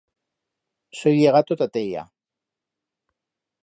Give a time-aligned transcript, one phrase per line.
[1.01, 2.03] Soi llegato ta Tella.